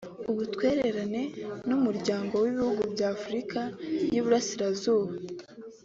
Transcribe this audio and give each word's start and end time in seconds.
Ubutwererane 0.31 1.21
n’Umuryango 1.67 2.33
w’Ibihugu 2.43 2.83
bya 2.93 3.07
Afurika 3.15 3.59
y‘Iburasirazuba 4.13 5.13